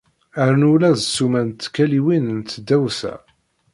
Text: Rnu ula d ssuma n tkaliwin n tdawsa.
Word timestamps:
Rnu 0.49 0.67
ula 0.73 0.89
d 0.97 0.99
ssuma 1.01 1.41
n 1.43 1.49
tkaliwin 1.51 2.25
n 2.37 2.39
tdawsa. 2.43 3.15